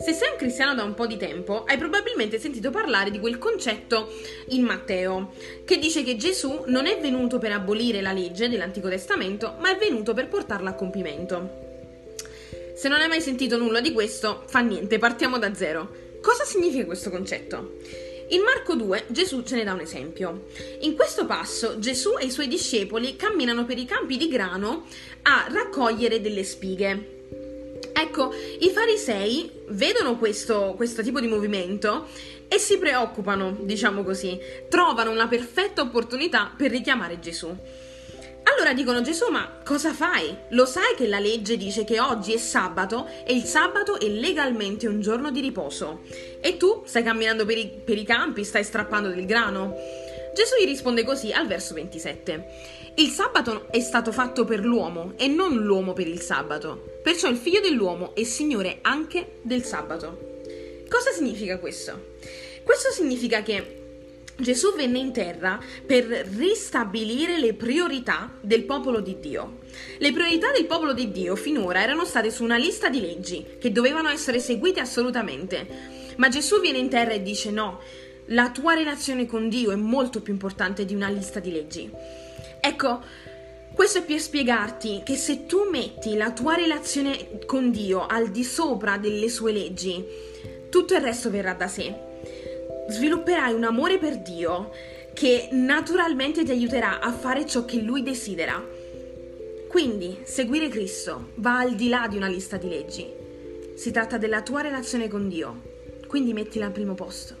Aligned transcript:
Se 0.00 0.12
sei 0.14 0.30
un 0.30 0.38
cristiano 0.38 0.74
da 0.74 0.84
un 0.84 0.94
po' 0.94 1.06
di 1.06 1.18
tempo, 1.18 1.64
hai 1.64 1.76
probabilmente 1.76 2.38
sentito 2.38 2.70
parlare 2.70 3.10
di 3.10 3.18
quel 3.18 3.36
concetto 3.36 4.10
in 4.48 4.62
Matteo, 4.62 5.32
che 5.66 5.78
dice 5.78 6.02
che 6.02 6.16
Gesù 6.16 6.62
non 6.66 6.86
è 6.86 6.98
venuto 6.98 7.38
per 7.38 7.52
abolire 7.52 8.00
la 8.00 8.12
legge 8.12 8.48
dell'Antico 8.48 8.88
Testamento, 8.88 9.56
ma 9.58 9.70
è 9.70 9.76
venuto 9.76 10.14
per 10.14 10.28
portarla 10.28 10.70
a 10.70 10.74
compimento. 10.74 11.66
Se 12.74 12.88
non 12.88 13.00
hai 13.00 13.08
mai 13.08 13.20
sentito 13.20 13.58
nulla 13.58 13.82
di 13.82 13.92
questo, 13.92 14.44
fa 14.46 14.60
niente, 14.60 14.98
partiamo 14.98 15.38
da 15.38 15.54
zero. 15.54 15.90
Cosa 16.22 16.44
significa 16.44 16.86
questo 16.86 17.10
concetto? 17.10 18.07
In 18.30 18.42
Marco 18.42 18.74
2 18.74 19.06
Gesù 19.08 19.42
ce 19.42 19.56
ne 19.56 19.64
dà 19.64 19.72
un 19.72 19.80
esempio. 19.80 20.48
In 20.80 20.94
questo 20.94 21.24
passo 21.24 21.78
Gesù 21.78 22.18
e 22.18 22.26
i 22.26 22.30
suoi 22.30 22.46
discepoli 22.46 23.16
camminano 23.16 23.64
per 23.64 23.78
i 23.78 23.86
campi 23.86 24.18
di 24.18 24.28
grano 24.28 24.84
a 25.22 25.46
raccogliere 25.50 26.20
delle 26.20 26.44
spighe. 26.44 27.16
Ecco, 27.94 28.32
i 28.60 28.68
farisei 28.68 29.50
vedono 29.68 30.18
questo, 30.18 30.74
questo 30.76 31.02
tipo 31.02 31.20
di 31.20 31.26
movimento 31.26 32.06
e 32.48 32.58
si 32.58 32.78
preoccupano, 32.78 33.56
diciamo 33.62 34.04
così, 34.04 34.38
trovano 34.68 35.10
una 35.10 35.26
perfetta 35.26 35.80
opportunità 35.80 36.52
per 36.54 36.70
richiamare 36.70 37.20
Gesù. 37.20 37.56
Allora 38.54 38.72
dicono 38.72 39.02
Gesù, 39.02 39.28
ma 39.30 39.46
cosa 39.62 39.92
fai? 39.92 40.34
Lo 40.50 40.64
sai 40.64 40.94
che 40.96 41.06
la 41.06 41.18
legge 41.18 41.58
dice 41.58 41.84
che 41.84 42.00
oggi 42.00 42.32
è 42.32 42.38
sabato 42.38 43.06
e 43.26 43.34
il 43.34 43.44
sabato 43.44 44.00
è 44.00 44.08
legalmente 44.08 44.86
un 44.86 45.00
giorno 45.00 45.30
di 45.30 45.40
riposo. 45.40 46.00
E 46.40 46.56
tu 46.56 46.82
stai 46.86 47.02
camminando 47.02 47.44
per 47.44 47.58
i, 47.58 47.68
per 47.84 47.98
i 47.98 48.04
campi, 48.04 48.44
stai 48.44 48.64
strappando 48.64 49.10
del 49.10 49.26
grano? 49.26 49.74
Gesù 50.34 50.54
gli 50.58 50.66
risponde 50.66 51.04
così 51.04 51.30
al 51.30 51.46
verso 51.46 51.74
27. 51.74 52.46
Il 52.94 53.10
sabato 53.10 53.68
è 53.70 53.80
stato 53.80 54.12
fatto 54.12 54.44
per 54.44 54.64
l'uomo 54.64 55.12
e 55.16 55.28
non 55.28 55.54
l'uomo 55.58 55.92
per 55.92 56.08
il 56.08 56.20
sabato. 56.20 57.00
Perciò 57.02 57.28
il 57.28 57.36
figlio 57.36 57.60
dell'uomo 57.60 58.14
è 58.14 58.24
signore 58.24 58.78
anche 58.80 59.40
del 59.42 59.62
sabato. 59.62 60.40
Cosa 60.88 61.10
significa 61.10 61.58
questo? 61.58 62.16
Questo 62.64 62.90
significa 62.92 63.42
che 63.42 63.77
Gesù 64.40 64.72
venne 64.76 65.00
in 65.00 65.12
terra 65.12 65.58
per 65.84 66.04
ristabilire 66.04 67.40
le 67.40 67.54
priorità 67.54 68.30
del 68.40 68.62
popolo 68.62 69.00
di 69.00 69.18
Dio. 69.18 69.58
Le 69.98 70.12
priorità 70.12 70.52
del 70.52 70.66
popolo 70.66 70.92
di 70.92 71.10
Dio 71.10 71.34
finora 71.34 71.82
erano 71.82 72.04
state 72.04 72.30
su 72.30 72.44
una 72.44 72.56
lista 72.56 72.88
di 72.88 73.00
leggi 73.00 73.44
che 73.58 73.72
dovevano 73.72 74.08
essere 74.08 74.38
seguite 74.38 74.78
assolutamente. 74.78 75.66
Ma 76.18 76.28
Gesù 76.28 76.60
viene 76.60 76.78
in 76.78 76.88
terra 76.88 77.14
e 77.14 77.22
dice 77.22 77.50
no, 77.50 77.80
la 78.26 78.50
tua 78.50 78.74
relazione 78.74 79.26
con 79.26 79.48
Dio 79.48 79.72
è 79.72 79.76
molto 79.76 80.22
più 80.22 80.32
importante 80.32 80.84
di 80.84 80.94
una 80.94 81.08
lista 81.08 81.40
di 81.40 81.50
leggi. 81.50 81.90
Ecco, 82.60 83.02
questo 83.74 83.98
è 83.98 84.02
per 84.04 84.20
spiegarti 84.20 85.02
che 85.04 85.16
se 85.16 85.46
tu 85.46 85.68
metti 85.68 86.16
la 86.16 86.30
tua 86.30 86.54
relazione 86.54 87.40
con 87.44 87.72
Dio 87.72 88.06
al 88.06 88.28
di 88.28 88.44
sopra 88.44 88.98
delle 88.98 89.28
sue 89.28 89.50
leggi, 89.50 90.04
tutto 90.70 90.94
il 90.94 91.00
resto 91.00 91.28
verrà 91.28 91.54
da 91.54 91.66
sé 91.66 92.06
svilupperai 92.88 93.52
un 93.52 93.64
amore 93.64 93.98
per 93.98 94.18
Dio 94.18 94.70
che 95.14 95.48
naturalmente 95.52 96.44
ti 96.44 96.50
aiuterà 96.50 97.00
a 97.00 97.12
fare 97.12 97.46
ciò 97.46 97.64
che 97.64 97.80
Lui 97.80 98.02
desidera. 98.02 98.64
Quindi, 99.68 100.18
seguire 100.22 100.68
Cristo 100.68 101.32
va 101.36 101.58
al 101.58 101.74
di 101.74 101.88
là 101.88 102.06
di 102.08 102.16
una 102.16 102.28
lista 102.28 102.56
di 102.56 102.68
leggi. 102.68 103.06
Si 103.74 103.90
tratta 103.90 104.16
della 104.16 104.42
tua 104.42 104.62
relazione 104.62 105.08
con 105.08 105.28
Dio, 105.28 105.62
quindi 106.06 106.32
mettila 106.32 106.66
al 106.66 106.72
primo 106.72 106.94
posto. 106.94 107.37